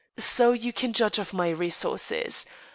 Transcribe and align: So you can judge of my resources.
So 0.17 0.51
you 0.51 0.73
can 0.73 0.93
judge 0.93 1.19
of 1.19 1.31
my 1.31 1.49
resources. 1.49 2.47